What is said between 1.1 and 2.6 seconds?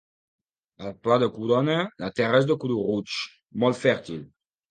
de Corona la terra és de